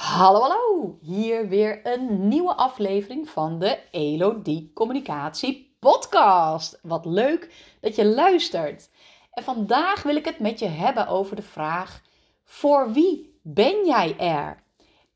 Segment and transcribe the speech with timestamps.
[0.00, 0.98] Hallo, hallo!
[1.00, 6.78] Hier weer een nieuwe aflevering van de Elodie Communicatie Podcast.
[6.82, 8.90] Wat leuk dat je luistert.
[9.30, 12.02] En vandaag wil ik het met je hebben over de vraag:
[12.44, 14.62] voor wie ben jij er?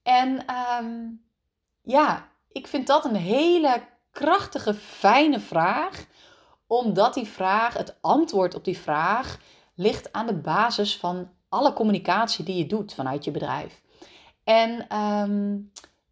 [0.03, 0.95] En ehm,
[1.82, 6.05] ja, ik vind dat een hele krachtige, fijne vraag,
[6.66, 9.39] omdat die vraag, het antwoord op die vraag,
[9.75, 13.82] ligt aan de basis van alle communicatie die je doet vanuit je bedrijf.
[14.45, 15.58] En ehm,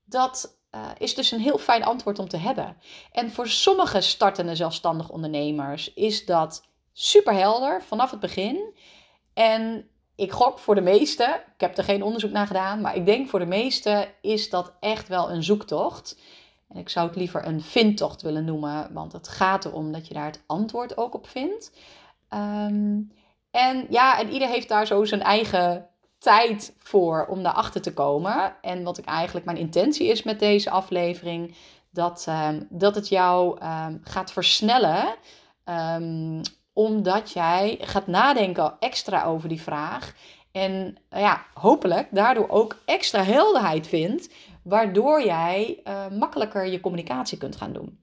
[0.05, 2.77] dat uh, is dus een heel fijn antwoord om te hebben.
[3.13, 8.75] En voor sommige startende zelfstandig ondernemers is dat super helder vanaf het begin.
[9.35, 13.07] En ik gok voor de meeste, ik heb er geen onderzoek naar gedaan, maar ik
[13.07, 16.19] denk voor de meeste is dat echt wel een zoektocht.
[16.69, 20.15] En ik zou het liever een vindtocht willen noemen, want het gaat erom dat je
[20.15, 21.73] daar het antwoord ook op vindt.
[22.31, 23.13] Um,
[23.51, 25.89] en ja, en ieder heeft daar zo zijn eigen
[26.23, 28.57] tijd voor om daarachter te komen.
[28.61, 31.55] En wat ik eigenlijk mijn intentie is met deze aflevering,
[31.91, 35.15] dat, um, dat het jou um, gaat versnellen.
[35.65, 36.41] Um,
[36.73, 40.15] omdat jij gaat nadenken extra over die vraag.
[40.53, 44.35] En ja, hopelijk daardoor ook extra helderheid vindt.
[44.63, 48.01] Waardoor jij uh, makkelijker je communicatie kunt gaan doen.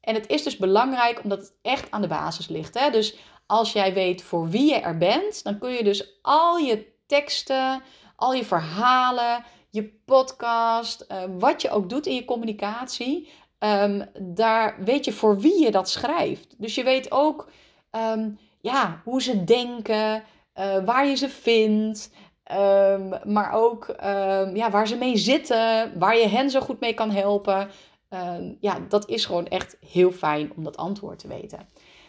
[0.00, 2.80] en het is dus belangrijk omdat het echt aan de basis ligt.
[2.80, 2.90] Hè?
[2.90, 6.86] Dus als jij weet voor wie je er bent, dan kun je dus al je
[7.06, 7.82] teksten,
[8.16, 14.84] al je verhalen, je podcast, uh, wat je ook doet in je communicatie, um, daar
[14.84, 16.54] weet je voor wie je dat schrijft.
[16.58, 17.50] Dus je weet ook
[17.90, 20.22] um, ja, hoe ze denken,
[20.54, 22.10] uh, waar je ze vindt.
[22.52, 23.94] Um, maar ook
[24.54, 27.70] ja, waar ze mee zitten, waar je hen zo goed mee kan helpen.
[28.60, 31.68] ja, dat is gewoon echt heel fijn om dat antwoord te weten.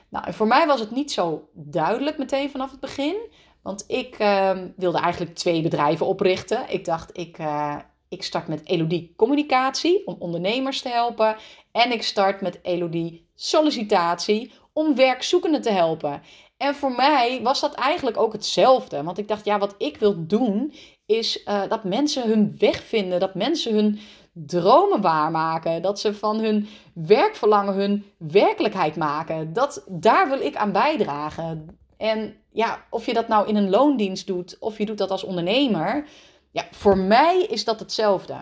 [0.09, 3.16] Nou, voor mij was het niet zo duidelijk meteen vanaf het begin.
[3.61, 6.66] Want ik uh, wilde eigenlijk twee bedrijven oprichten.
[6.69, 7.75] Ik dacht, ik, uh,
[8.09, 11.36] ik start met Elodie Communicatie om ondernemers te helpen.
[11.72, 16.21] En ik start met Elodie Sollicitatie om werkzoekenden te helpen.
[16.58, 19.03] En voor mij was dat eigenlijk ook hetzelfde.
[19.03, 20.73] Want ik dacht, ja, wat ik wil doen
[21.05, 23.20] is uh, dat mensen hun weg vinden.
[23.20, 23.99] Dat mensen hun
[24.45, 25.81] dromen waarmaken.
[25.81, 29.53] Dat ze van hun werkverlangen hun werkelijkheid maken.
[29.53, 31.80] Dat, daar wil ik aan bijdragen.
[31.98, 35.23] En ja, of je dat nou in een loondienst doet of je doet dat als
[35.23, 36.08] ondernemer.
[36.52, 38.33] Ja, voor mij is dat hetzelfde.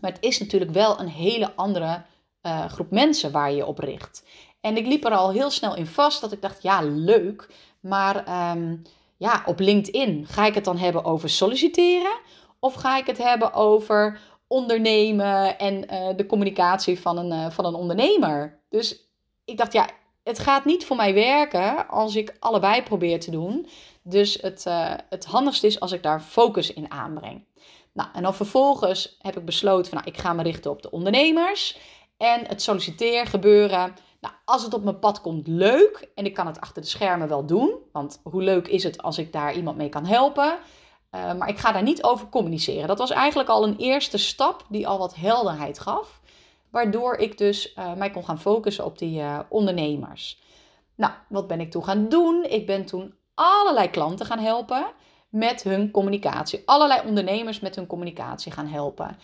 [0.00, 2.02] Maar het is natuurlijk wel een hele andere
[2.42, 4.24] uh, groep mensen waar je op richt.
[4.60, 7.48] En ik liep er al heel snel in vast dat ik dacht, ja, leuk.
[7.80, 8.82] Maar um,
[9.16, 12.18] ja, op LinkedIn ga ik het dan hebben over solliciteren?
[12.58, 14.20] Of ga ik het hebben over
[14.50, 18.60] ondernemen en uh, de communicatie van een, uh, van een ondernemer.
[18.68, 19.10] Dus
[19.44, 19.88] ik dacht, ja,
[20.22, 23.68] het gaat niet voor mij werken als ik allebei probeer te doen.
[24.02, 27.44] Dus het, uh, het handigste is als ik daar focus in aanbreng.
[27.92, 30.90] Nou, en dan vervolgens heb ik besloten van, nou, ik ga me richten op de
[30.90, 31.78] ondernemers
[32.16, 33.94] en het solliciteergebeuren.
[34.20, 36.10] Nou, als het op mijn pad komt, leuk.
[36.14, 37.74] En ik kan het achter de schermen wel doen.
[37.92, 40.58] Want hoe leuk is het als ik daar iemand mee kan helpen?
[41.14, 42.88] Uh, maar ik ga daar niet over communiceren.
[42.88, 46.20] Dat was eigenlijk al een eerste stap die al wat helderheid gaf.
[46.70, 50.38] Waardoor ik dus uh, mij kon gaan focussen op die uh, ondernemers.
[50.94, 52.44] Nou, wat ben ik toen gaan doen?
[52.48, 54.86] Ik ben toen allerlei klanten gaan helpen
[55.28, 56.62] met hun communicatie.
[56.64, 59.18] Allerlei ondernemers met hun communicatie gaan helpen.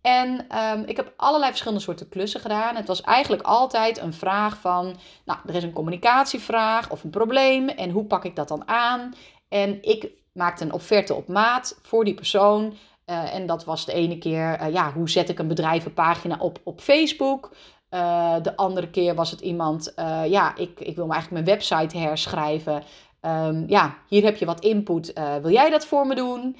[0.00, 2.76] En um, ik heb allerlei verschillende soorten klussen gedaan.
[2.76, 7.68] Het was eigenlijk altijd een vraag van, nou, er is een communicatievraag of een probleem
[7.68, 9.14] en hoe pak ik dat dan aan?
[9.48, 12.74] En ik maakte een offerte op maat voor die persoon.
[13.06, 16.58] Uh, en dat was de ene keer, uh, ja, hoe zet ik een bedrijvenpagina op
[16.62, 17.50] op Facebook?
[17.90, 19.92] Uh, de andere keer was het iemand,
[20.26, 22.82] ja, ik, ik wil eigenlijk mijn website herschrijven.
[23.20, 25.12] Um, ja, hier heb je wat input.
[25.42, 26.56] wil jij dat voor me doen?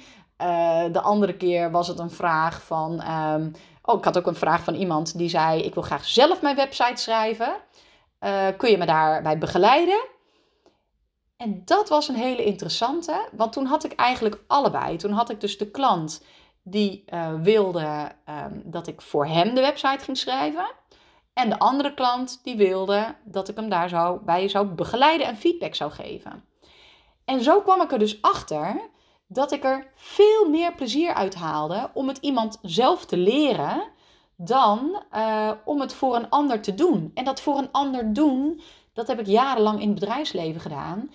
[0.91, 3.51] de andere keer was het een vraag van, um,
[3.81, 6.55] oh, ik had ook een vraag van iemand die zei, ik wil graag zelf mijn
[6.55, 7.53] website schrijven.
[8.57, 10.12] kun je me daarbij begeleiden?
[11.43, 14.97] En dat was een hele interessante, want toen had ik eigenlijk allebei.
[14.97, 16.23] Toen had ik dus de klant
[16.61, 20.71] die uh, wilde um, dat ik voor hem de website ging schrijven.
[21.33, 25.37] En de andere klant die wilde dat ik hem daar zou, bij zou begeleiden en
[25.37, 26.43] feedback zou geven.
[27.25, 28.89] En zo kwam ik er dus achter
[29.27, 33.83] dat ik er veel meer plezier uit haalde om het iemand zelf te leren
[34.35, 37.11] dan uh, om het voor een ander te doen.
[37.13, 38.61] En dat voor een ander doen,
[38.93, 41.09] dat heb ik jarenlang in het bedrijfsleven gedaan.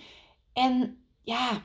[0.53, 1.61] En ja,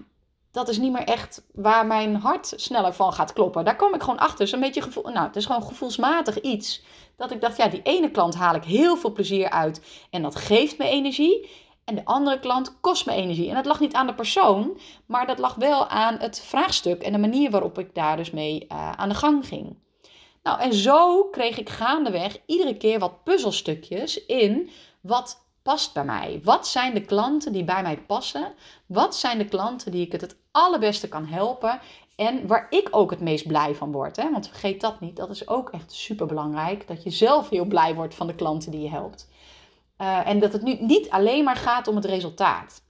[0.51, 3.65] dat is niet meer echt waar mijn hart sneller van gaat kloppen.
[3.65, 4.49] Daar kom ik gewoon achter.
[4.49, 6.83] Zo'n beetje gevoel, nou, het is gewoon gevoelsmatig iets.
[7.17, 10.07] Dat ik dacht, ja, die ene klant haal ik heel veel plezier uit.
[10.11, 11.51] En dat geeft me energie.
[11.85, 13.49] En de andere klant kost me energie.
[13.49, 17.13] En dat lag niet aan de persoon, maar dat lag wel aan het vraagstuk en
[17.13, 19.77] de manier waarop ik daar dus mee uh, aan de gang ging.
[20.43, 24.71] Nou, en zo kreeg ik gaandeweg iedere keer wat puzzelstukjes in
[25.01, 26.41] wat past bij mij.
[26.43, 28.53] Wat zijn de klanten die bij mij passen?
[28.87, 31.81] Wat zijn de klanten die ik het het allerbeste kan helpen?
[32.17, 34.17] En waar ik ook het meest blij van word.
[34.17, 34.31] Hè?
[34.31, 36.87] Want vergeet dat niet, dat is ook echt super belangrijk.
[36.87, 39.29] Dat je zelf heel blij wordt van de klanten die je helpt.
[39.99, 42.83] Uh, en dat het nu niet alleen maar gaat om het resultaat.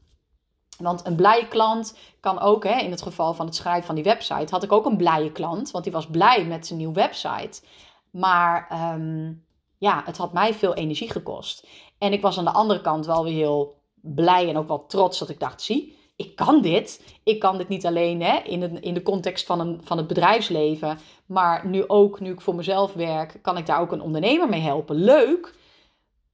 [0.78, 4.04] Want een blije klant kan ook, hè, in het geval van het schrijven van die
[4.04, 7.62] website, had ik ook een blije klant, want die was blij met zijn nieuwe website.
[8.10, 9.43] Maar um,
[9.84, 11.66] ja, het had mij veel energie gekost.
[11.98, 15.18] En ik was aan de andere kant wel weer heel blij en ook wel trots
[15.18, 17.18] dat ik dacht, zie, ik kan dit.
[17.24, 20.06] Ik kan dit niet alleen hè, in, de, in de context van, een, van het
[20.06, 24.48] bedrijfsleven, maar nu ook, nu ik voor mezelf werk, kan ik daar ook een ondernemer
[24.48, 24.96] mee helpen.
[24.96, 25.54] Leuk,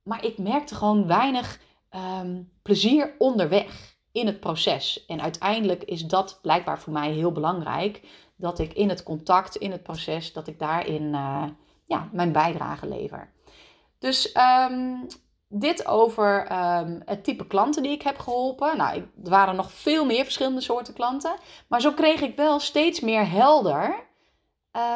[0.02, 1.60] maar ik merkte gewoon weinig
[2.20, 5.04] um, plezier onderweg in het proces.
[5.06, 8.02] En uiteindelijk is dat blijkbaar voor mij heel belangrijk.
[8.36, 11.44] Dat ik in het contact, in het proces, dat ik daarin uh,
[11.90, 13.32] ja, mijn bijdrage lever.
[14.00, 14.36] Dus
[14.70, 15.06] um,
[15.48, 18.76] dit over um, het type klanten die ik heb geholpen.
[18.76, 21.36] Nou, er waren nog veel meer verschillende soorten klanten.
[21.68, 24.08] Maar zo kreeg ik wel steeds meer helder.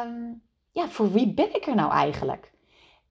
[0.05, 2.51] Um, ja, voor wie ben ik er nou eigenlijk?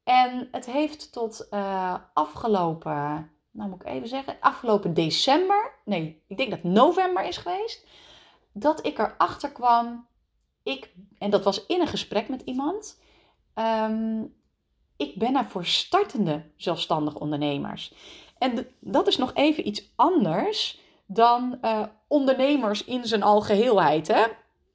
[0.05, 6.37] En het heeft tot uh, afgelopen, nou moet ik even zeggen, afgelopen december, nee, ik
[6.37, 7.87] denk dat november is geweest,
[8.53, 10.07] dat ik erachter kwam,
[10.63, 13.01] ik, en dat was in een gesprek met iemand,
[13.55, 14.35] um,
[15.09, 17.93] ik ben er voor startende zelfstandig ondernemers.
[18.39, 24.09] En dat is nog even iets anders dan uh, ondernemers in zijn algeheelheid.
[24.09, 24.23] Hè?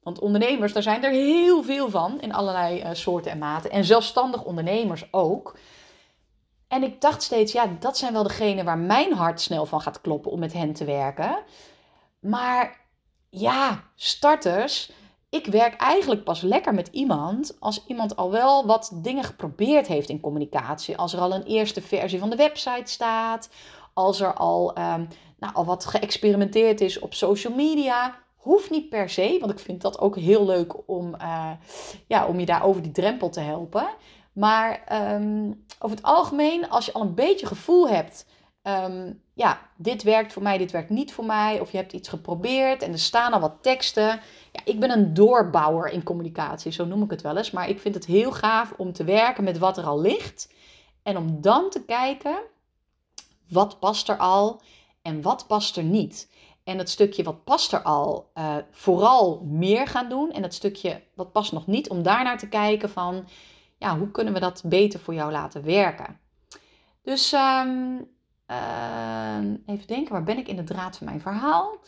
[0.02, 3.70] Want ondernemers, daar zijn er heel veel van in allerlei uh, soorten en maten.
[3.70, 5.56] En zelfstandig ondernemers ook.
[6.68, 10.00] En ik dacht steeds, ja, dat zijn wel degenen waar mijn hart snel van gaat
[10.00, 11.38] kloppen om met hen te werken.
[12.20, 12.80] Maar
[13.30, 14.90] ja, starters,
[15.30, 20.08] ik werk eigenlijk pas lekker met iemand als iemand al wel wat dingen geprobeerd heeft
[20.08, 20.96] in communicatie.
[20.96, 23.50] Als er al een eerste versie van de website staat,
[23.94, 28.18] als er al, um, nou, al wat geëxperimenteerd is op social media.
[28.36, 31.50] Hoeft niet per se, want ik vind dat ook heel leuk om, uh,
[32.06, 33.88] ja, om je daar over die drempel te helpen.
[34.32, 34.84] Maar
[35.14, 38.26] um, over het algemeen, als je al een beetje gevoel hebt
[38.62, 41.60] Um, ja, dit werkt voor mij, dit werkt niet voor mij.
[41.60, 44.20] Of je hebt iets geprobeerd en er staan al wat teksten.
[44.64, 47.50] Ik ben een doorbouwer in communicatie, zo noem ik het wel eens.
[47.50, 50.52] Maar ik vind het heel gaaf om te werken met wat er al ligt.
[51.02, 52.38] En om dan te kijken,
[53.48, 54.60] wat past er al
[55.02, 56.30] en wat past er niet.
[56.64, 60.32] En het stukje wat past er al, uh, vooral meer gaan doen.
[60.32, 63.28] En het stukje wat past nog niet, om daarnaar te kijken van,
[63.78, 66.20] ja, hoe kunnen we dat beter voor jou laten werken.
[67.02, 68.08] Dus um,
[68.50, 69.36] uh,
[69.66, 71.78] even denken, waar ben ik in de draad van mijn verhaal?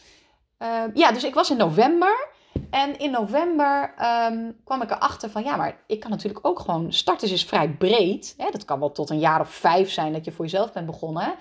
[0.58, 2.28] Uh, ja, dus ik was in november.
[2.72, 3.94] En in november
[4.30, 6.92] um, kwam ik erachter van ja, maar ik kan natuurlijk ook gewoon.
[6.92, 8.34] Starters is vrij breed.
[8.36, 8.50] Hè?
[8.50, 11.34] Dat kan wel tot een jaar of vijf zijn dat je voor jezelf bent begonnen.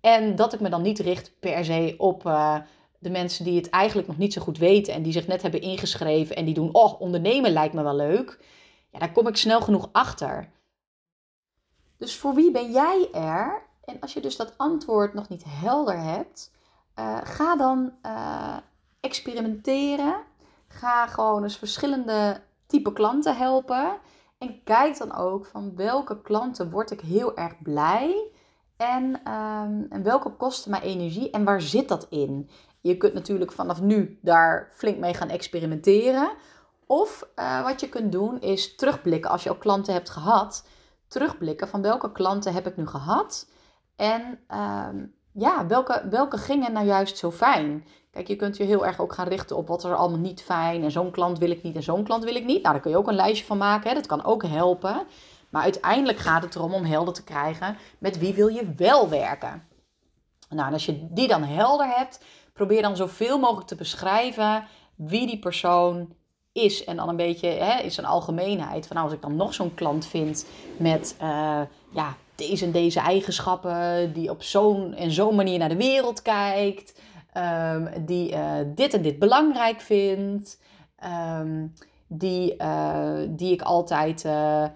[0.00, 2.56] En dat ik me dan niet richt per se op uh,
[2.98, 4.94] de mensen die het eigenlijk nog niet zo goed weten.
[4.94, 8.44] En die zich net hebben ingeschreven en die doen, oh, ondernemen lijkt me wel leuk.
[8.90, 10.50] Ja, daar kom ik snel genoeg achter.
[11.98, 15.98] Dus voor wie ben jij er en als je dus dat antwoord nog niet helder
[15.98, 16.52] hebt,
[16.98, 18.56] uh, ga dan uh,
[19.00, 20.32] experimenteren.
[20.78, 23.98] Ga gewoon eens verschillende type klanten helpen.
[24.38, 28.30] En kijk dan ook van welke klanten word ik heel erg blij.
[28.76, 32.50] En, um, en welke kosten mij energie en waar zit dat in?
[32.80, 36.30] Je kunt natuurlijk vanaf nu daar flink mee gaan experimenteren.
[36.86, 40.66] Of uh, wat je kunt doen is terugblikken als je ook klanten hebt gehad.
[41.08, 43.48] Terugblikken van welke klanten heb ik nu gehad
[43.96, 44.38] en
[44.88, 47.84] um, ja, welke, welke gingen nou juist zo fijn?
[48.10, 50.82] Kijk, je kunt je heel erg ook gaan richten op wat er allemaal niet fijn.
[50.82, 52.62] En zo'n klant wil ik niet en zo'n klant wil ik niet.
[52.62, 53.88] Nou, daar kun je ook een lijstje van maken.
[53.88, 53.94] Hè?
[53.94, 55.06] Dat kan ook helpen.
[55.50, 59.68] Maar uiteindelijk gaat het erom om helder te krijgen met wie wil je wel werken.
[60.48, 65.26] Nou, en als je die dan helder hebt, probeer dan zoveel mogelijk te beschrijven wie
[65.26, 66.14] die persoon
[66.52, 66.84] is.
[66.84, 68.86] En dan een beetje hè, in zijn algemeenheid.
[68.86, 71.60] Van nou, als ik dan nog zo'n klant vind met uh,
[71.90, 77.00] ja, deze en deze eigenschappen, die op zo'n en zo'n manier naar de wereld kijkt,
[77.36, 80.60] um, die uh, dit en dit belangrijk vindt,
[81.40, 81.72] um,
[82.06, 84.66] die, uh, die ik altijd, uh,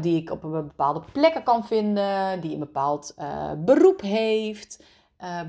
[0.00, 3.14] die ik op een bepaalde plekken kan vinden, die een bepaald
[3.58, 4.82] beroep heeft.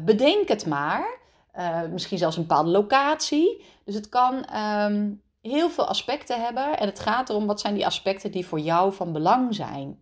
[0.06, 1.20] bedenk het maar.
[1.92, 3.64] misschien zelfs een bepaalde locatie.
[3.86, 6.78] Dus het kan um, heel veel aspecten hebben.
[6.78, 10.00] En het gaat erom wat zijn die aspecten die voor jou van belang zijn.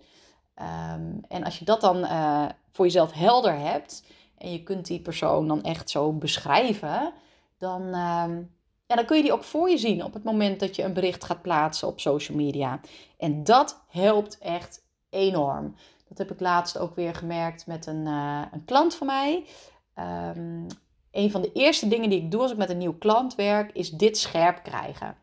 [0.62, 4.04] Um, en als je dat dan uh, voor jezelf helder hebt
[4.38, 7.14] en je kunt die persoon dan echt zo beschrijven,
[7.58, 8.42] dan, ehm,
[8.86, 10.94] ja, dan kun je die ook voor je zien op het moment dat je een
[10.94, 12.80] bericht gaat plaatsen op social media.
[13.18, 15.76] En dat helpt echt enorm.
[16.08, 19.46] Dat heb ik laatst ook weer gemerkt met een, uh, een klant van mij.
[20.36, 20.68] Um,
[21.12, 23.72] een van de eerste dingen die ik doe als ik met een nieuw klant werk,
[23.72, 25.16] is dit scherp krijgen.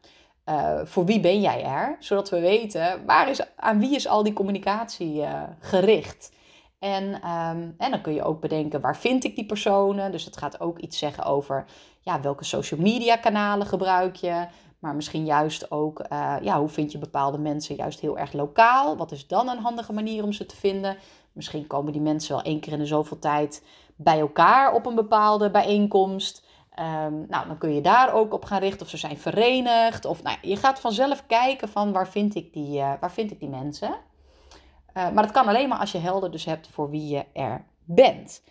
[0.46, 1.96] Uh, voor wie ben jij er?
[1.98, 6.32] Zodat we weten waar is, aan wie is al die communicatie uh, gericht.
[6.78, 10.12] En, um, en dan kun je ook bedenken waar vind ik die personen.
[10.12, 11.64] Dus het gaat ook iets zeggen over
[12.00, 14.46] ja, welke social media kanalen gebruik je.
[14.78, 18.96] Maar misschien juist ook uh, ja, hoe vind je bepaalde mensen juist heel erg lokaal.
[18.96, 20.96] Wat is dan een handige manier om ze te vinden?
[21.32, 23.64] Misschien komen die mensen wel één keer in de zoveel tijd
[23.96, 26.44] bij elkaar op een bepaalde bijeenkomst.
[26.78, 30.04] Um, nou, dan kun je daar ook op gaan richten of ze zijn verenigd.
[30.04, 33.40] Of nou, je gaat vanzelf kijken van waar vind ik die, uh, waar vind ik
[33.40, 33.88] die mensen.
[33.88, 37.64] Uh, maar dat kan alleen maar als je helder dus hebt voor wie je er
[37.84, 38.42] bent.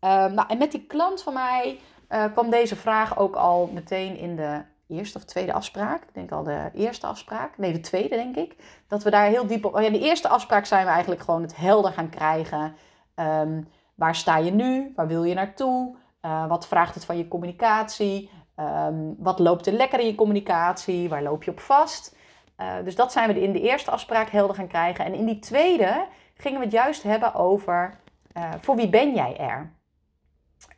[0.00, 1.78] Uh, nou, en met die klant van mij
[2.08, 6.02] uh, kwam deze vraag ook al meteen in de eerste of tweede afspraak.
[6.02, 7.58] Ik denk al de eerste afspraak.
[7.58, 8.56] Nee, de tweede denk ik.
[8.88, 9.74] Dat we daar heel diep op...
[9.74, 12.76] Oh ja, de eerste afspraak zijn we eigenlijk gewoon het helder gaan krijgen.
[13.14, 14.92] Um, waar sta je nu?
[14.96, 15.96] Waar wil je naartoe?
[16.26, 18.30] Uh, wat vraagt het van je communicatie?
[18.56, 21.08] Um, wat loopt er lekker in je communicatie?
[21.08, 22.16] Waar loop je op vast?
[22.58, 25.04] Uh, dus dat zijn we in de eerste afspraak helder gaan krijgen.
[25.04, 27.98] En in die tweede gingen we het juist hebben over
[28.36, 29.72] uh, voor wie ben jij er?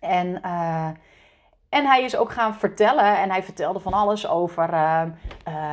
[0.01, 0.43] En,
[1.69, 4.71] en hij is ook gaan vertellen en hij vertelde van alles over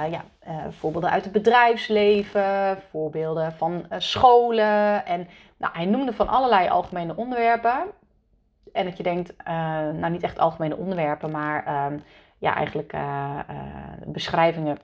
[0.09, 0.23] ja,
[0.69, 5.05] voorbeelden uit het bedrijfsleven, voorbeelden van scholen.
[5.05, 5.27] En
[5.57, 7.83] nou, hij noemde van allerlei algemene onderwerpen
[8.75, 9.55] en dat je denkt, uh,
[9.89, 11.99] nou niet echt algemene onderwerpen, maar uh,
[12.37, 13.39] ja, eigenlijk uh,
[14.05, 14.77] beschrijvingen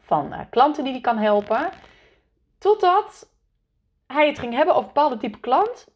[0.00, 1.68] van klanten die hij kan helpen.
[2.58, 3.28] Totdat
[4.06, 5.86] hij het ging hebben over bepaalde type klant.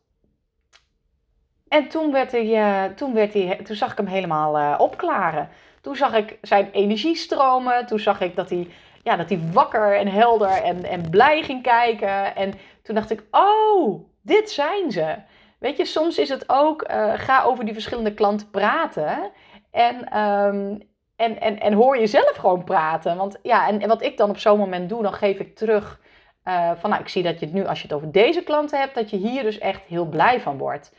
[1.69, 5.49] En toen, werd hij, toen, werd hij, toen zag ik hem helemaal opklaren.
[5.81, 7.87] Toen zag ik zijn energie stromen.
[7.87, 8.69] Toen zag ik dat hij,
[9.03, 12.37] ja, dat hij wakker en helder en, en blij ging kijken.
[12.37, 15.17] En toen dacht ik, oh, dit zijn ze.
[15.63, 19.31] Weet je, soms is het ook, uh, ga over die verschillende klanten praten.
[19.71, 20.83] En, um,
[21.17, 23.17] en, en, en hoor jezelf gewoon praten.
[23.17, 26.01] Want ja, en, wat ik dan op zo'n moment doe, dan geef ik terug
[26.45, 28.79] uh, van, nou, ik zie dat je het nu, als je het over deze klanten
[28.79, 30.95] hebt, dat je hier dus echt heel blij van wordt.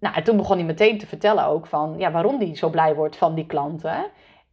[0.00, 2.94] Nou, en toen begon hij meteen te vertellen ook van, ja, waarom hij zo blij
[2.94, 4.06] wordt van die klanten.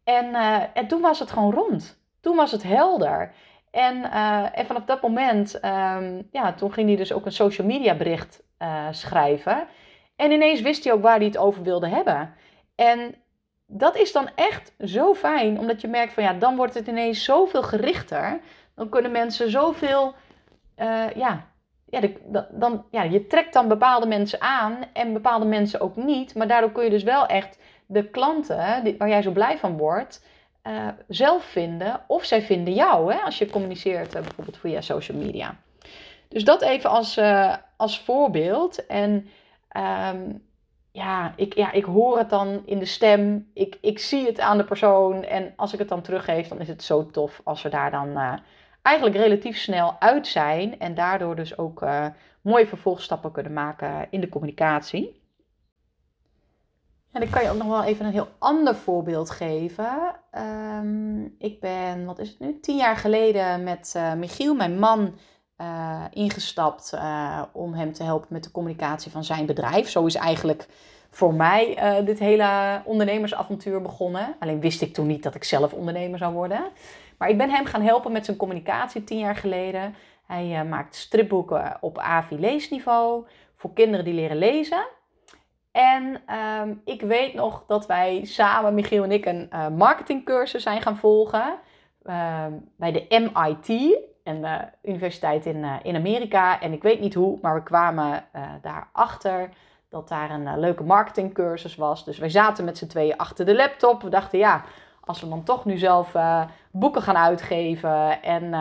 [0.04, 2.02] En, uh, en toen was het gewoon rond.
[2.22, 3.34] Toen was het helder.
[3.72, 4.12] En,
[4.54, 8.44] en vanaf dat moment, um, ja, toen ging hij dus ook een social media bericht
[8.62, 9.68] uh, schrijven.
[10.16, 12.34] En ineens wist hij ook waar hij het over wilde hebben.
[12.76, 13.16] En
[13.66, 17.24] dat is dan echt zo fijn, omdat je merkt van ja, dan wordt het ineens
[17.24, 18.40] zoveel gerichter.
[18.76, 20.14] Dan kunnen mensen zoveel,
[20.78, 21.48] uh, ja,
[21.86, 22.02] ja,
[22.52, 26.36] dan, ja, je trekt dan bepaalde mensen aan en bepaalde mensen ook niet.
[26.36, 29.78] Maar daardoor kun je dus wel echt de klanten die, waar jij zo blij van
[29.78, 30.26] wordt,
[30.68, 32.02] uh, zelf vinden.
[32.08, 35.56] Of zij vinden jou, hè, als je communiceert bijvoorbeeld via social media.
[36.32, 38.86] Dus dat even als, uh, als voorbeeld.
[38.86, 39.28] En
[39.78, 40.44] um,
[40.92, 43.50] ja, ik, ja, ik hoor het dan in de stem.
[43.54, 45.24] Ik, ik zie het aan de persoon.
[45.24, 48.08] En als ik het dan teruggeef, dan is het zo tof als we daar dan
[48.08, 48.34] uh,
[48.82, 50.80] eigenlijk relatief snel uit zijn.
[50.80, 52.06] En daardoor dus ook uh,
[52.42, 55.20] mooie vervolgstappen kunnen maken in de communicatie.
[57.12, 60.16] En ik kan je ook nog wel even een heel ander voorbeeld geven.
[60.32, 65.16] Um, ik ben, wat is het nu, tien jaar geleden met Michiel, mijn man,
[65.62, 69.90] uh, ingestapt uh, om hem te helpen met de communicatie van zijn bedrijf.
[69.90, 70.68] Zo is eigenlijk
[71.10, 74.36] voor mij uh, dit hele ondernemersavontuur begonnen.
[74.40, 76.64] Alleen wist ik toen niet dat ik zelf ondernemer zou worden.
[77.18, 79.96] Maar ik ben hem gaan helpen met zijn communicatie tien jaar geleden.
[80.26, 83.26] Hij maakt stripboeken op AVI leesniveau
[83.56, 84.88] voor kinderen die leren lezen.
[85.72, 86.22] En
[86.62, 91.56] um, ik weet nog dat wij samen, Michiel en ik, een marketingcursus zijn gaan volgen
[92.04, 96.62] ehm, bij de MIT en de universiteit in, uh, in Amerika.
[96.62, 99.50] En ik weet niet hoe, maar we kwamen uh, daarachter
[99.90, 102.06] dat daar een uh, leuke marketingcursus was.
[102.06, 104.02] Dus wij zaten met z'n tweeën achter de laptop.
[104.02, 104.64] We dachten, ja,
[105.00, 106.16] als we dan toch nu zelf
[106.72, 108.54] boeken gaan uitgeven en,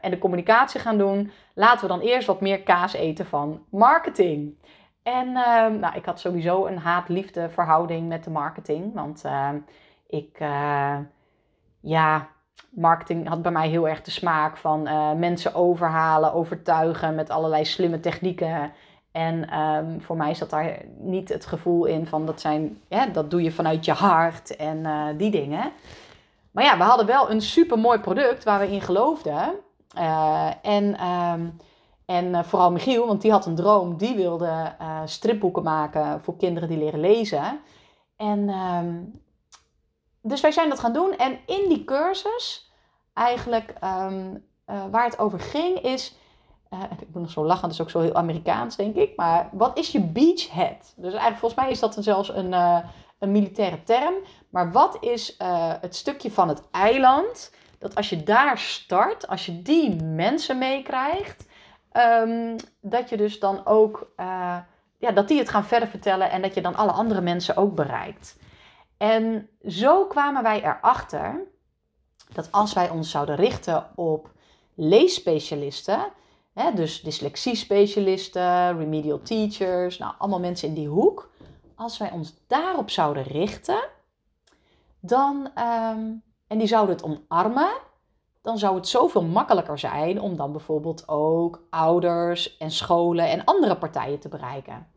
[0.00, 4.58] en de communicatie gaan doen, laten we dan eerst wat meer kaas eten van marketing.
[5.02, 5.32] En
[5.80, 8.94] nou, ik had sowieso een haat-liefde verhouding met de marketing.
[8.94, 9.24] Want
[10.06, 10.38] ik,
[11.80, 12.28] ja,
[12.70, 17.64] marketing had bij mij heel erg de smaak van uh, mensen overhalen, overtuigen met allerlei
[17.64, 18.72] slimme technieken.
[19.12, 23.30] En um, voor mij zat daar niet het gevoel in van dat zijn, ja, dat
[23.30, 25.72] doe je vanuit je hart en uh, die dingen.
[26.50, 29.54] Maar ja, we hadden wel een super mooi product waar we in geloofden.
[29.98, 31.56] Uh, en, um,
[32.06, 33.96] En vooral Michiel, want die had een droom.
[33.96, 34.72] Die wilde
[35.04, 37.60] stripboeken maken voor kinderen die leren lezen.
[38.16, 38.94] En ehm,
[40.26, 41.16] dus wij zijn dat gaan doen.
[41.16, 42.72] En in die cursus,
[43.12, 46.16] eigenlijk ehm, waar het over ging, is
[46.72, 49.16] uh, ik moet nog zo lachen, dat is ook zo heel Amerikaans, denk ik.
[49.16, 50.92] Maar wat is je beachhead?
[50.96, 52.78] Dus eigenlijk, volgens mij is dat zelfs een, uh,
[53.18, 54.14] een militaire term.
[54.50, 55.36] Maar wat is
[55.80, 57.54] het stukje van het eiland?
[57.78, 61.46] Dat als je daar start, als je die mensen meekrijgt,
[61.92, 64.12] um, dat je dus dan ook,
[64.98, 67.74] ja, dat die het gaan verder vertellen en dat je dan alle andere mensen ook
[67.74, 68.36] bereikt.
[68.96, 71.40] En zo kwamen wij erachter
[72.32, 74.30] dat als wij ons zouden richten op
[74.74, 76.12] leesspecialisten,
[76.54, 81.30] Hè, dus dyslexie-specialisten, remedial teachers, nou, allemaal mensen in die hoek.
[81.74, 83.88] Als wij ons daarop zouden richten,
[85.00, 86.12] dan, ehm,
[86.46, 87.72] en die zouden het omarmen,
[88.42, 93.76] dan zou het zoveel makkelijker zijn om dan bijvoorbeeld ook ouders en scholen en andere
[93.76, 94.88] partijen te bereiken.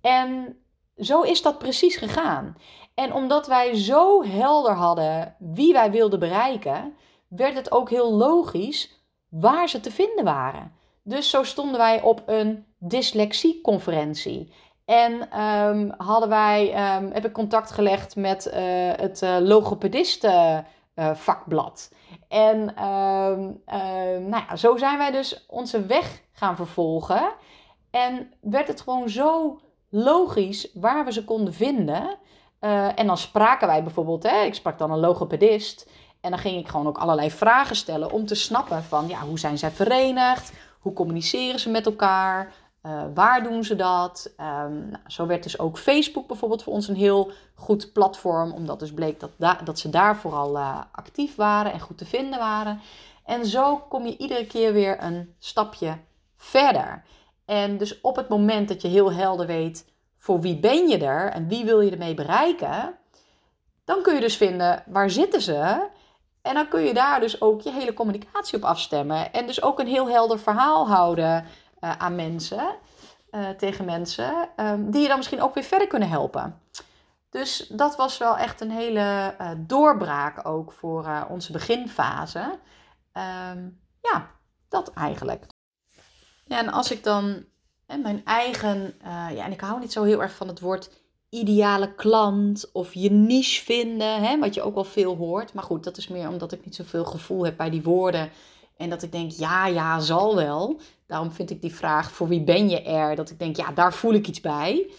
[0.00, 0.58] En
[0.96, 2.56] zo is dat precies gegaan.
[2.94, 6.94] En omdat wij zo helder hadden wie wij wilden bereiken,
[7.28, 10.72] werd het ook heel logisch waar ze te vinden waren.
[11.02, 14.52] Dus zo stonden wij op een dyslexieconferentie.
[14.84, 18.54] En ehm, hadden wij, um, heb ik contact gelegd met uh,
[18.96, 21.92] het uh, logopedisten uh, vakblad.
[22.28, 23.52] En ehm,
[24.28, 27.32] nou ja, zo zijn wij dus onze weg gaan vervolgen.
[27.90, 29.60] En werd het gewoon zo
[29.90, 32.18] logisch waar we ze konden vinden.
[32.96, 35.88] En dan spraken wij bijvoorbeeld, hè, ik sprak dan een logopedist.
[36.20, 39.38] En dan ging ik gewoon ook allerlei vragen stellen om te snappen van ja, hoe
[39.38, 40.52] zijn zij verenigd?
[40.80, 42.52] Hoe communiceren ze met elkaar?
[42.82, 44.32] Uh, waar doen ze dat?
[44.40, 48.78] Um, nou, zo werd dus ook Facebook bijvoorbeeld voor ons een heel goed platform, omdat
[48.78, 49.30] dus bleek dat,
[49.64, 52.80] dat ze daar vooral uh, actief waren en goed te vinden waren.
[53.24, 55.98] En zo kom je iedere keer weer een stapje
[56.36, 57.04] verder.
[57.44, 59.92] En dus op het moment dat je heel helder weet
[60.24, 62.98] voor wie ben je er en wie wil je ermee bereiken,
[63.84, 65.88] dan kun je dus vinden waar zitten ze
[66.42, 69.32] en dan kun je daar dus ook je hele communicatie op afstemmen.
[69.32, 71.44] En dus ook een heel helder verhaal houden
[71.80, 72.76] uh, aan mensen,
[73.30, 76.60] uh, tegen mensen, um, die je dan misschien ook weer verder kunnen helpen.
[77.30, 82.58] Dus dat was wel echt een hele uh, doorbraak ook voor onze beginfase.
[83.52, 84.30] Um, ja,
[84.68, 85.46] dat eigenlijk.
[86.44, 87.44] Ja, en als ik dan
[87.86, 90.90] mijn eigen, ja, en ik hou niet zo heel erg van het woord
[91.28, 95.52] ideale klant of je niche vinden, hè, wat je ook wel veel hoort.
[95.52, 98.30] Maar goed, dat is meer omdat ik niet zoveel gevoel heb bij die woorden.
[98.76, 100.80] En dat ik denk, ja, ja, zal wel.
[101.06, 103.16] Daarom vind ik die vraag, voor wie ben je er?
[103.16, 104.90] Dat ik denk, ja, daar voel ik iets bij.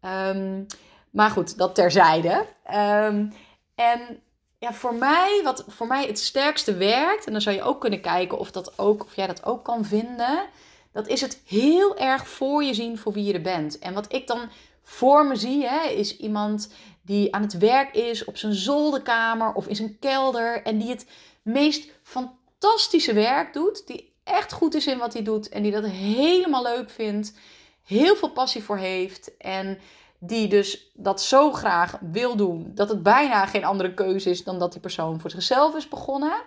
[0.00, 0.66] Um,
[1.10, 2.46] maar goed, dat terzijde.
[2.74, 3.32] Um,
[3.74, 4.22] en
[4.58, 8.00] ja, voor mij, wat voor mij het sterkste werkt, en dan zou je ook kunnen
[8.00, 10.44] kijken of, dat ook, of jij dat ook kan vinden,
[10.92, 13.78] dat is het heel erg voor je zien voor wie je er bent.
[13.78, 14.48] En wat ik dan
[14.82, 19.66] voor me zie, hè, is iemand die aan het werk is op zijn zolderkamer of
[19.66, 21.06] in zijn kelder en die het
[21.42, 25.86] meest fantastische werk doet, die echt goed is in wat hij doet en die dat
[25.86, 27.34] helemaal leuk vindt,
[27.82, 29.78] heel veel passie voor heeft en
[30.18, 34.58] die dus dat zo graag wil doen dat het bijna geen andere keuze is dan
[34.58, 36.42] dat die persoon voor zichzelf is begonnen.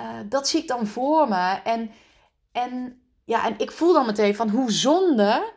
[0.00, 1.90] Uh, dat zie ik dan voor me en,
[2.52, 5.52] en ja, en ik voel dan meteen van hoe zonde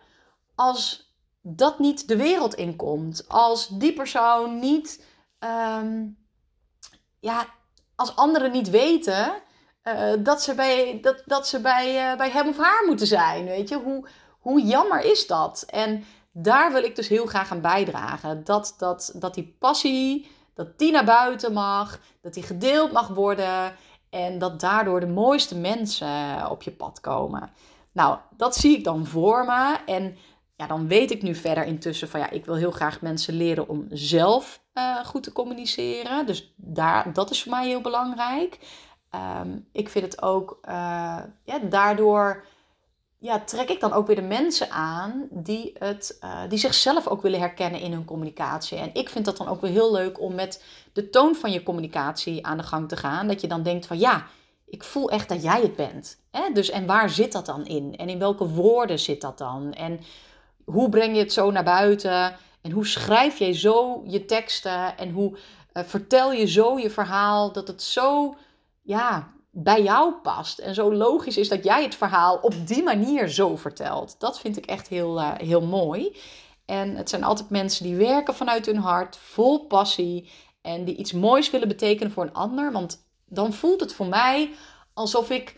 [0.56, 3.26] als dat niet de wereld inkomt.
[3.28, 5.06] Als die persoon niet,
[5.40, 6.18] um,
[7.20, 7.46] ja,
[7.96, 9.34] als anderen niet weten
[9.84, 13.46] uh, dat ze, bij, dat, dat ze bij, uh, bij hem of haar moeten zijn.
[13.46, 14.08] Weet je, hoe,
[14.40, 15.64] hoe jammer is dat?
[15.68, 18.44] En daar wil ik dus heel graag aan bijdragen.
[18.44, 23.76] Dat, dat, dat die passie, dat die naar buiten mag, dat die gedeeld mag worden.
[24.18, 27.50] En dat daardoor de mooiste mensen op je pad komen.
[27.92, 29.78] Nou, dat zie ik dan voor me.
[29.86, 30.18] En
[30.56, 33.70] ja, dan weet ik nu verder intussen van ja, ik wil heel graag mensen leren
[33.70, 36.26] om zelf uh, goed te communiceren.
[36.26, 38.60] Dus daar, dat is voor mij heel belangrijk.
[39.42, 40.74] Um, ik vind het ook, uh,
[41.44, 42.46] ja, daardoor
[43.20, 47.22] ja, trek ik dan ook weer de mensen aan die, het, uh, die zichzelf ook
[47.22, 48.78] willen herkennen in hun communicatie.
[48.78, 51.64] En ik vind dat dan ook weer heel leuk om met de toon van je
[51.64, 53.28] communicatie aan de gang te gaan.
[53.28, 54.28] Dat je dan denkt van ja,
[54.66, 56.20] ik voel echt dat jij het bent.
[56.32, 56.52] Hè?
[56.54, 57.96] Dus en waar zit dat dan in?
[57.96, 59.74] En in welke woorden zit dat dan?
[59.74, 60.00] En
[60.66, 62.36] hoe breng je het zo naar buiten?
[62.62, 64.98] En hoe schrijf jij zo je teksten?
[64.98, 65.38] En hoe
[65.74, 68.36] uh, vertel je zo je verhaal dat het zo
[68.82, 70.60] ja, bij jou past?
[70.60, 74.16] En zo logisch is dat jij het verhaal op die manier zo vertelt.
[74.20, 76.16] Dat vind ik echt heel, uh, heel mooi.
[76.66, 80.30] En het zijn altijd mensen die werken vanuit hun hart, vol passie.
[80.62, 82.72] En die iets moois willen betekenen voor een ander.
[82.72, 84.52] Want dan voelt het voor mij
[84.94, 85.56] alsof ik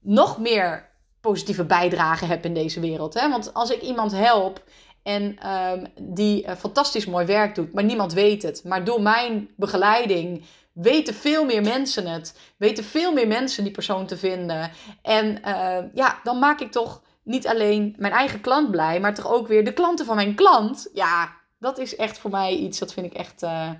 [0.00, 3.14] nog meer positieve bijdrage heb in deze wereld.
[3.14, 3.30] Hè?
[3.30, 4.64] Want als ik iemand help
[5.02, 8.64] en ehm, die uh, fantastisch mooi werk doet, maar niemand weet het.
[8.64, 10.44] Maar door mijn begeleiding
[10.80, 12.38] weten veel meer mensen het.
[12.56, 14.70] Weten veel meer mensen die persoon te vinden.
[15.02, 19.32] En uh, ja, dan maak ik toch niet alleen mijn eigen klant blij, maar toch
[19.32, 20.88] ook weer de klanten van mijn klant.
[20.94, 23.70] Ja, dat is echt voor mij iets, dat vind ik echt, uh,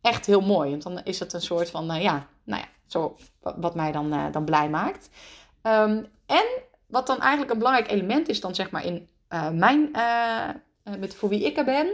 [0.00, 0.70] echt heel mooi.
[0.70, 4.44] Want dan is het een soort van, ja, nou ja, zo, wat mij dan, dan
[4.44, 5.10] blij maakt.
[5.62, 6.44] Um, en
[6.86, 9.08] wat dan eigenlijk een belangrijk element is dan zeg maar in
[9.52, 9.94] mijn
[10.88, 11.88] eh, met voor wie ik er ben.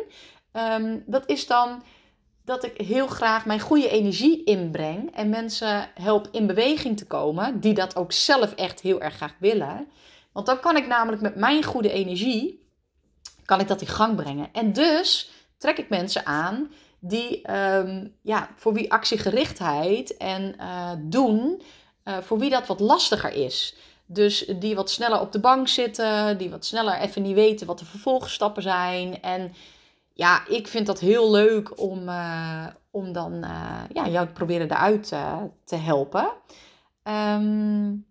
[0.52, 1.82] Um, dat is dan
[2.44, 7.60] dat ik heel graag mijn goede energie inbreng en mensen help in beweging te komen,
[7.60, 9.88] die dat ook zelf echt heel erg graag willen.
[10.32, 12.68] Want dan kan ik namelijk met mijn goede energie,
[13.44, 14.48] kan ik dat in gang brengen.
[14.52, 21.62] En dus trek ik mensen aan die, um, ja, voor wie actiegerichtheid en uh, doen,
[22.04, 23.76] uh, voor wie dat wat lastiger is.
[24.06, 27.78] Dus die wat sneller op de bank zitten, die wat sneller even niet weten wat
[27.78, 29.22] de vervolgstappen zijn.
[29.22, 29.54] En
[30.14, 34.70] ja, ik vind dat heel leuk om, uh, om dan uh, ja, jou te proberen
[34.70, 36.32] eruit uh, te helpen.
[37.02, 38.06] Um,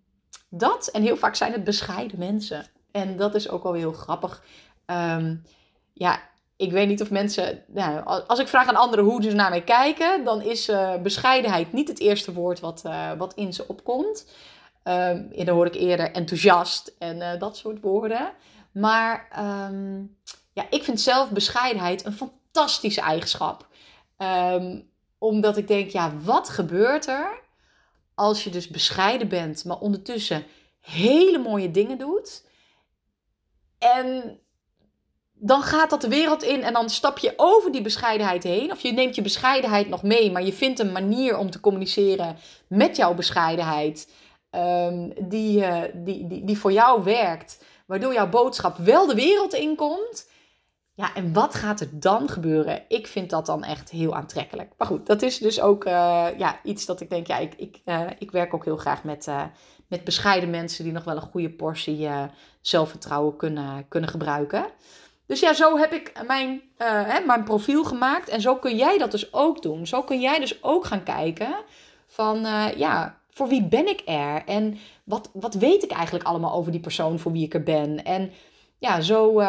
[0.49, 2.65] dat, en heel vaak zijn het bescheiden mensen.
[2.91, 4.43] En dat is ook wel heel grappig.
[4.85, 5.43] Um,
[5.93, 6.19] ja,
[6.55, 7.63] ik weet niet of mensen.
[7.67, 11.87] Nou, als ik vraag aan anderen hoe ze naar mij kijken, dan is bescheidenheid niet
[11.87, 12.83] het eerste woord wat,
[13.17, 14.31] wat in ze opkomt.
[14.83, 18.31] Um, dan hoor ik eerder enthousiast en dat soort woorden.
[18.71, 19.27] Maar
[20.53, 23.67] ja, ik vind zelf bescheidenheid een fantastische eigenschap.
[24.17, 27.41] Um, omdat ik denk, ja, wat gebeurt er
[28.15, 30.45] als je dus bescheiden bent, maar ondertussen
[30.79, 32.43] hele mooie dingen doet?
[33.77, 34.39] En
[35.33, 38.71] dan gaat dat de wereld in en dan stap je over die bescheidenheid heen.
[38.71, 42.37] Of je neemt je bescheidenheid nog mee, maar je vindt een manier om te communiceren
[42.67, 44.11] met jouw bescheidenheid.
[44.51, 49.53] Um, die, uh, die, die, die voor jou werkt, waardoor jouw boodschap wel de wereld
[49.53, 50.31] inkomt.
[50.95, 52.83] Ja, en wat gaat er dan gebeuren?
[52.87, 54.73] Ik vind dat dan echt heel aantrekkelijk.
[54.77, 57.81] Maar goed, dat is dus ook uh, ja, iets dat ik denk, ja, ik, ik,
[57.85, 59.27] uh, ik werk ook heel graag met,
[59.87, 62.07] met bescheiden mensen die nog wel een goede portie
[62.61, 64.65] zelfvertrouwen kunnen, kunnen gebruiken.
[65.25, 68.29] Dus ja, zo heb ik mijn, hè, mijn profiel gemaakt.
[68.29, 69.87] En zo kun jij dat dus ook doen.
[69.87, 71.55] Zo kun jij dus ook gaan kijken
[72.07, 72.39] van,
[72.77, 74.43] ja, voor wie ben ik er?
[74.45, 78.03] En wat, wat weet ik eigenlijk allemaal over die persoon voor wie ik er ben?
[78.03, 78.31] En
[78.77, 79.41] ja, zo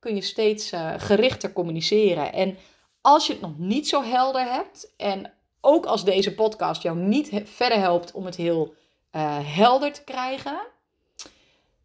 [0.00, 2.32] kun je steeds uh, gerichter communiceren.
[2.32, 2.56] En
[3.00, 7.42] als je het nog niet zo helder hebt, en ook als deze podcast jou niet
[7.44, 8.74] verder helpt om het heel
[9.12, 10.58] uh, helder te krijgen,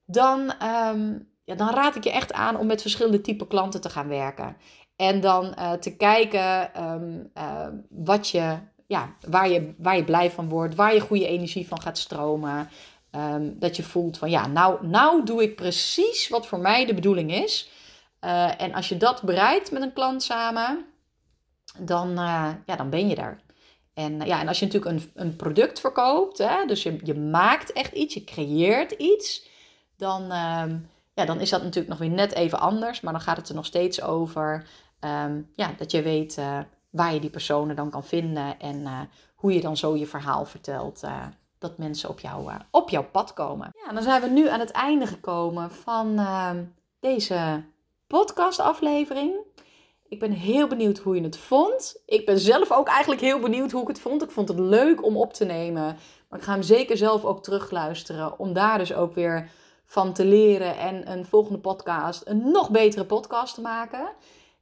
[0.05, 3.89] dan, um, ja, dan raad ik je echt aan om met verschillende type klanten te
[3.89, 4.57] gaan werken.
[4.95, 7.31] En dan te kijken um,
[7.89, 11.81] wat je ja, waar, je, waar je blij van wordt, waar je goede energie van
[11.81, 12.69] gaat stromen.
[13.11, 16.93] Um, dat je voelt van ja, nou, nou doe ik precies wat voor mij de
[16.93, 17.69] bedoeling is.
[18.25, 20.85] Uh, en als je dat bereidt met een klant samen,
[21.79, 23.39] dan, uh, ja, dan ben je er.
[23.93, 27.71] En, ja, en als je natuurlijk een, een product verkoopt, hè, dus je, je maakt
[27.71, 29.47] echt iets, je creëert iets,
[29.97, 30.63] dan, uh,
[31.13, 33.01] ja, dan is dat natuurlijk nog weer net even anders.
[33.01, 34.67] Maar dan gaat het er nog steeds over
[34.99, 36.59] um, ja, dat je weet eh,
[36.89, 41.03] waar je die personen dan kan vinden en hoe je dan zo je verhaal vertelt.
[41.57, 43.69] Dat mensen op, jou, op jouw pad komen.
[43.85, 46.27] Ja, dan zijn we nu aan het einde gekomen van
[46.99, 47.63] deze
[48.07, 49.35] podcastaflevering.
[50.07, 52.01] Ik ben heel benieuwd hoe je het vond.
[52.05, 54.23] Ik ben zelf ook eigenlijk heel benieuwd hoe ik het vond.
[54.23, 55.97] Ik vond het leuk om op te nemen.
[56.29, 58.39] Maar ik ga hem zeker zelf ook terugluisteren.
[58.39, 59.49] Om daar dus ook weer
[59.85, 60.77] van te leren.
[60.77, 64.07] En een volgende podcast een nog betere podcast te maken.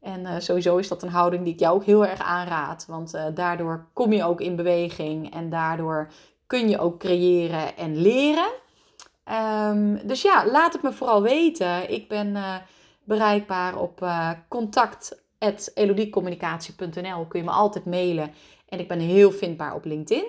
[0.01, 2.86] En uh, sowieso is dat een houding die ik jou ook heel erg aanraad.
[2.88, 6.12] Want uh, daardoor kom je ook in beweging en daardoor
[6.47, 8.51] kun je ook creëren en leren.
[9.69, 11.91] Um, dus ja, laat het me vooral weten.
[11.91, 12.56] Ik ben uh,
[13.03, 14.07] bereikbaar op
[14.47, 17.25] contact.elodiecommunicatie.nl.
[17.25, 18.31] Kun je me altijd mailen.
[18.69, 20.25] En ik ben heel vindbaar op LinkedIn.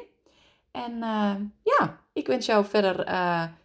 [0.70, 0.98] En
[1.62, 3.04] ja, ik wens jou verder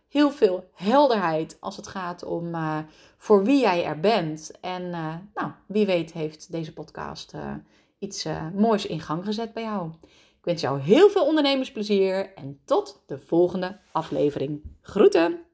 [0.10, 2.78] heel veel helderheid als het gaat om uh,
[3.18, 4.52] voor wie jij er bent.
[4.62, 7.54] En uh, nou, wie weet heeft deze podcast uh,
[8.00, 9.92] iets moois in gang gezet bij jou.
[10.38, 14.62] Ik wens jou heel veel ondernemersplezier en tot de volgende aflevering.
[14.82, 15.49] Groeten!